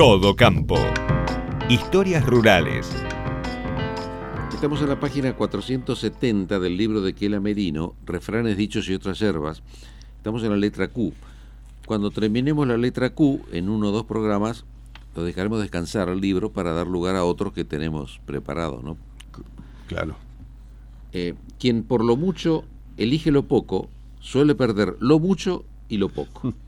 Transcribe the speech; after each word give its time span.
Todo 0.00 0.34
campo. 0.34 0.78
Historias 1.68 2.24
rurales. 2.24 2.90
Estamos 4.50 4.80
en 4.80 4.88
la 4.88 4.98
página 4.98 5.36
470 5.36 6.58
del 6.58 6.78
libro 6.78 7.02
de 7.02 7.12
Kela 7.12 7.38
Merino, 7.38 7.94
Refranes 8.06 8.56
dichos 8.56 8.88
y 8.88 8.94
otras 8.94 9.18
hierbas. 9.18 9.62
Estamos 10.16 10.42
en 10.42 10.52
la 10.52 10.56
letra 10.56 10.88
Q. 10.88 11.12
Cuando 11.84 12.10
terminemos 12.10 12.66
la 12.66 12.78
letra 12.78 13.10
Q 13.10 13.42
en 13.52 13.68
uno 13.68 13.88
o 13.88 13.92
dos 13.92 14.06
programas, 14.06 14.64
lo 15.14 15.22
dejaremos 15.22 15.60
descansar 15.60 16.08
al 16.08 16.22
libro 16.22 16.50
para 16.50 16.72
dar 16.72 16.86
lugar 16.86 17.14
a 17.14 17.24
otros 17.24 17.52
que 17.52 17.66
tenemos 17.66 18.22
preparados, 18.24 18.82
¿no? 18.82 18.96
Claro. 19.86 20.16
Eh, 21.12 21.34
quien 21.58 21.82
por 21.82 22.02
lo 22.02 22.16
mucho 22.16 22.64
elige 22.96 23.30
lo 23.30 23.42
poco, 23.42 23.90
suele 24.18 24.54
perder 24.54 24.96
lo 24.98 25.18
mucho 25.18 25.66
y 25.90 25.98
lo 25.98 26.08
poco. 26.08 26.54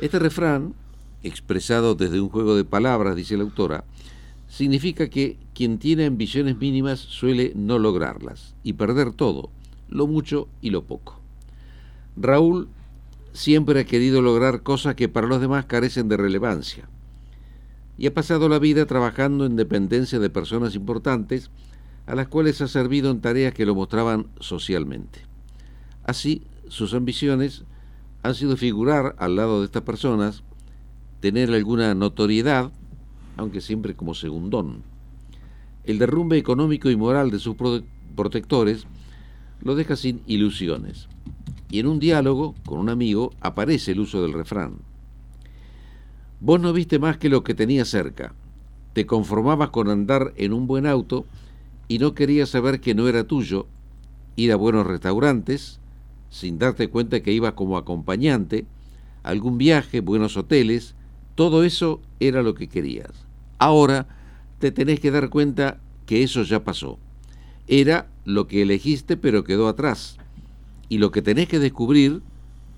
Este 0.00 0.18
refrán, 0.18 0.74
expresado 1.22 1.94
desde 1.94 2.20
un 2.20 2.28
juego 2.28 2.56
de 2.56 2.64
palabras, 2.64 3.16
dice 3.16 3.36
la 3.36 3.44
autora, 3.44 3.84
significa 4.48 5.08
que 5.08 5.38
quien 5.54 5.78
tiene 5.78 6.06
ambiciones 6.06 6.58
mínimas 6.58 7.00
suele 7.00 7.52
no 7.54 7.78
lograrlas 7.78 8.54
y 8.62 8.74
perder 8.74 9.12
todo, 9.12 9.50
lo 9.88 10.06
mucho 10.06 10.48
y 10.60 10.70
lo 10.70 10.84
poco. 10.84 11.20
Raúl 12.16 12.68
siempre 13.32 13.80
ha 13.80 13.84
querido 13.84 14.22
lograr 14.22 14.62
cosas 14.62 14.94
que 14.94 15.08
para 15.08 15.26
los 15.26 15.40
demás 15.40 15.66
carecen 15.66 16.08
de 16.08 16.16
relevancia 16.16 16.88
y 17.98 18.06
ha 18.06 18.14
pasado 18.14 18.48
la 18.48 18.58
vida 18.58 18.86
trabajando 18.86 19.44
en 19.44 19.56
dependencia 19.56 20.18
de 20.18 20.30
personas 20.30 20.74
importantes 20.74 21.50
a 22.06 22.14
las 22.14 22.28
cuales 22.28 22.60
ha 22.62 22.68
servido 22.68 23.10
en 23.10 23.20
tareas 23.20 23.52
que 23.52 23.66
lo 23.66 23.74
mostraban 23.74 24.28
socialmente. 24.40 25.20
Así, 26.04 26.42
sus 26.68 26.94
ambiciones 26.94 27.64
han 28.22 28.34
sido 28.34 28.56
figurar 28.56 29.14
al 29.18 29.36
lado 29.36 29.60
de 29.60 29.66
estas 29.66 29.82
personas, 29.82 30.42
tener 31.20 31.52
alguna 31.52 31.94
notoriedad, 31.94 32.70
aunque 33.36 33.60
siempre 33.60 33.94
como 33.94 34.14
segundón. 34.14 34.82
El 35.84 35.98
derrumbe 35.98 36.36
económico 36.36 36.90
y 36.90 36.96
moral 36.96 37.30
de 37.30 37.38
sus 37.38 37.56
protectores 38.14 38.86
lo 39.62 39.74
deja 39.74 39.96
sin 39.96 40.22
ilusiones. 40.26 41.08
Y 41.70 41.80
en 41.80 41.86
un 41.86 41.98
diálogo 41.98 42.54
con 42.64 42.78
un 42.78 42.88
amigo 42.88 43.32
aparece 43.40 43.92
el 43.92 44.00
uso 44.00 44.22
del 44.22 44.32
refrán. 44.32 44.76
Vos 46.40 46.60
no 46.60 46.72
viste 46.72 46.98
más 46.98 47.16
que 47.16 47.28
lo 47.28 47.42
que 47.42 47.54
tenías 47.54 47.88
cerca. 47.88 48.34
Te 48.92 49.06
conformabas 49.06 49.70
con 49.70 49.88
andar 49.88 50.32
en 50.36 50.52
un 50.52 50.66
buen 50.66 50.86
auto 50.86 51.26
y 51.88 51.98
no 51.98 52.14
querías 52.14 52.50
saber 52.50 52.80
que 52.80 52.94
no 52.94 53.08
era 53.08 53.24
tuyo, 53.24 53.66
ir 54.36 54.52
a 54.52 54.56
buenos 54.56 54.86
restaurantes, 54.86 55.80
sin 56.30 56.58
darte 56.58 56.88
cuenta 56.88 57.20
que 57.20 57.32
ibas 57.32 57.54
como 57.54 57.76
acompañante, 57.76 58.66
algún 59.22 59.58
viaje, 59.58 60.00
buenos 60.00 60.36
hoteles, 60.36 60.94
todo 61.38 61.62
eso 61.62 62.00
era 62.18 62.42
lo 62.42 62.54
que 62.54 62.66
querías. 62.66 63.12
Ahora 63.58 64.08
te 64.58 64.72
tenés 64.72 64.98
que 64.98 65.12
dar 65.12 65.30
cuenta 65.30 65.78
que 66.04 66.24
eso 66.24 66.42
ya 66.42 66.64
pasó. 66.64 66.98
Era 67.68 68.08
lo 68.24 68.48
que 68.48 68.62
elegiste 68.62 69.16
pero 69.16 69.44
quedó 69.44 69.68
atrás. 69.68 70.16
Y 70.88 70.98
lo 70.98 71.12
que 71.12 71.22
tenés 71.22 71.46
que 71.46 71.60
descubrir, 71.60 72.22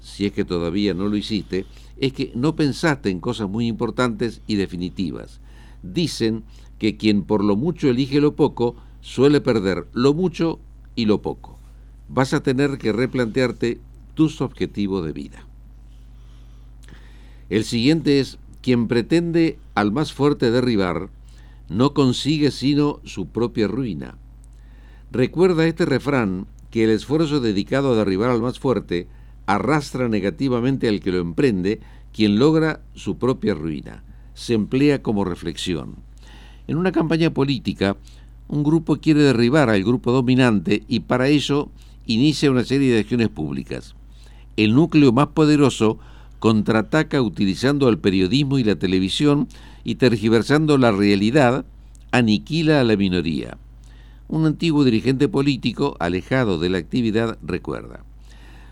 si 0.00 0.26
es 0.26 0.32
que 0.32 0.44
todavía 0.44 0.92
no 0.92 1.06
lo 1.06 1.16
hiciste, 1.16 1.66
es 1.98 2.12
que 2.12 2.32
no 2.34 2.56
pensaste 2.56 3.10
en 3.10 3.20
cosas 3.20 3.48
muy 3.48 3.68
importantes 3.68 4.42
y 4.48 4.56
definitivas. 4.56 5.38
Dicen 5.84 6.42
que 6.80 6.96
quien 6.96 7.22
por 7.22 7.44
lo 7.44 7.54
mucho 7.54 7.88
elige 7.88 8.20
lo 8.20 8.34
poco, 8.34 8.74
suele 9.00 9.40
perder 9.40 9.86
lo 9.92 10.14
mucho 10.14 10.58
y 10.96 11.04
lo 11.04 11.22
poco. 11.22 11.60
Vas 12.08 12.34
a 12.34 12.42
tener 12.42 12.78
que 12.78 12.90
replantearte 12.90 13.78
tus 14.14 14.40
objetivos 14.40 15.06
de 15.06 15.12
vida. 15.12 15.46
El 17.50 17.64
siguiente 17.64 18.18
es, 18.18 18.36
quien 18.68 18.86
pretende 18.86 19.58
al 19.74 19.92
más 19.92 20.12
fuerte 20.12 20.50
derribar, 20.50 21.08
no 21.70 21.94
consigue 21.94 22.50
sino 22.50 23.00
su 23.02 23.28
propia 23.28 23.66
ruina. 23.66 24.18
Recuerda 25.10 25.66
este 25.66 25.86
refrán 25.86 26.46
que 26.70 26.84
el 26.84 26.90
esfuerzo 26.90 27.40
dedicado 27.40 27.94
a 27.94 27.96
derribar 27.96 28.28
al 28.28 28.42
más 28.42 28.58
fuerte 28.58 29.08
arrastra 29.46 30.10
negativamente 30.10 30.86
al 30.86 31.00
que 31.00 31.12
lo 31.12 31.18
emprende, 31.18 31.80
quien 32.12 32.38
logra 32.38 32.82
su 32.94 33.16
propia 33.16 33.54
ruina. 33.54 34.04
Se 34.34 34.52
emplea 34.52 35.00
como 35.00 35.24
reflexión. 35.24 35.94
En 36.66 36.76
una 36.76 36.92
campaña 36.92 37.30
política, 37.30 37.96
un 38.48 38.64
grupo 38.64 38.98
quiere 38.98 39.22
derribar 39.22 39.70
al 39.70 39.82
grupo 39.82 40.12
dominante 40.12 40.82
y 40.88 41.00
para 41.00 41.28
ello 41.28 41.70
inicia 42.04 42.50
una 42.50 42.64
serie 42.64 42.92
de 42.92 43.00
acciones 43.00 43.30
públicas. 43.30 43.94
El 44.58 44.74
núcleo 44.74 45.10
más 45.10 45.28
poderoso 45.28 45.98
contraataca 46.38 47.20
utilizando 47.22 47.88
el 47.88 47.98
periodismo 47.98 48.58
y 48.58 48.64
la 48.64 48.76
televisión 48.76 49.48
y 49.84 49.96
tergiversando 49.96 50.78
la 50.78 50.92
realidad, 50.92 51.64
aniquila 52.10 52.80
a 52.80 52.84
la 52.84 52.96
minoría. 52.96 53.58
Un 54.28 54.46
antiguo 54.46 54.84
dirigente 54.84 55.28
político, 55.28 55.96
alejado 56.00 56.58
de 56.58 56.68
la 56.68 56.78
actividad, 56.78 57.38
recuerda. 57.42 58.04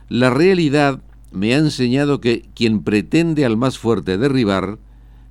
La 0.09 0.31
realidad 0.31 1.01
me 1.33 1.55
ha 1.55 1.59
enseñado 1.59 2.21
que 2.21 2.45
quien 2.55 2.83
pretende 2.83 3.45
al 3.45 3.57
más 3.57 3.79
fuerte 3.79 4.19
derribar, 4.19 4.79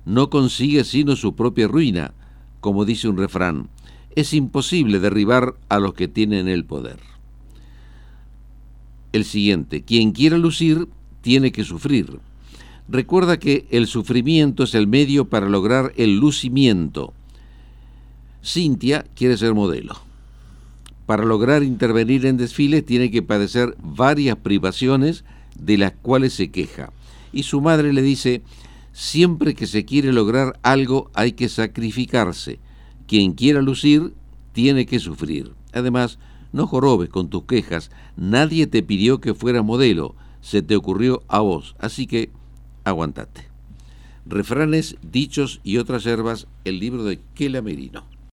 no 0.04 0.30
consigue 0.30 0.84
sino 0.84 1.16
su 1.16 1.34
propia 1.34 1.66
ruina, 1.68 2.12
como 2.60 2.84
dice 2.84 3.08
un 3.08 3.16
refrán. 3.16 3.68
Es 4.14 4.32
imposible 4.34 5.00
derribar 5.00 5.54
a 5.68 5.78
los 5.78 5.94
que 5.94 6.08
tienen 6.08 6.48
el 6.48 6.64
poder. 6.64 6.98
El 9.12 9.24
siguiente, 9.24 9.82
quien 9.82 10.12
quiera 10.12 10.38
lucir, 10.38 10.88
tiene 11.26 11.50
que 11.50 11.64
sufrir. 11.64 12.20
Recuerda 12.88 13.40
que 13.40 13.66
el 13.72 13.88
sufrimiento 13.88 14.62
es 14.62 14.76
el 14.76 14.86
medio 14.86 15.24
para 15.24 15.48
lograr 15.48 15.92
el 15.96 16.18
lucimiento. 16.18 17.14
Cintia 18.44 19.04
quiere 19.16 19.36
ser 19.36 19.52
modelo. 19.52 19.96
Para 21.04 21.24
lograr 21.24 21.64
intervenir 21.64 22.26
en 22.26 22.36
desfiles 22.36 22.86
tiene 22.86 23.10
que 23.10 23.22
padecer 23.22 23.76
varias 23.82 24.36
privaciones 24.36 25.24
de 25.58 25.78
las 25.78 25.94
cuales 26.00 26.32
se 26.32 26.52
queja. 26.52 26.92
Y 27.32 27.42
su 27.42 27.60
madre 27.60 27.92
le 27.92 28.02
dice, 28.02 28.42
siempre 28.92 29.56
que 29.56 29.66
se 29.66 29.84
quiere 29.84 30.12
lograr 30.12 30.60
algo 30.62 31.10
hay 31.12 31.32
que 31.32 31.48
sacrificarse. 31.48 32.60
Quien 33.08 33.32
quiera 33.32 33.62
lucir 33.62 34.14
tiene 34.52 34.86
que 34.86 35.00
sufrir. 35.00 35.54
Además, 35.72 36.20
no 36.52 36.68
jorobes 36.68 37.08
con 37.08 37.30
tus 37.30 37.46
quejas. 37.46 37.90
Nadie 38.16 38.68
te 38.68 38.84
pidió 38.84 39.20
que 39.20 39.34
fuera 39.34 39.62
modelo. 39.62 40.14
Se 40.40 40.62
te 40.62 40.76
ocurrió 40.76 41.22
a 41.28 41.40
vos. 41.40 41.76
Así 41.78 42.06
que, 42.06 42.30
aguantate. 42.84 43.48
Refranes, 44.24 44.96
dichos 45.02 45.60
y 45.62 45.78
otras 45.78 46.06
herbas, 46.06 46.46
el 46.64 46.80
libro 46.80 47.04
de 47.04 47.20
Kela 47.34 47.62
Merino. 47.62 48.15